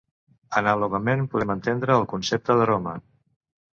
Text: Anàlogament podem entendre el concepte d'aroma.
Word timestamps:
Anàlogament 0.61 1.21
podem 1.33 1.53
entendre 1.57 1.99
el 1.99 2.07
concepte 2.15 2.57
d'aroma. 2.63 2.95